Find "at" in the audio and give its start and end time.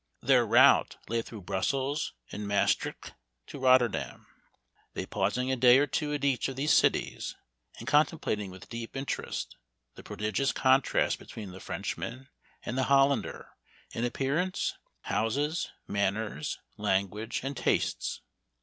6.11-6.23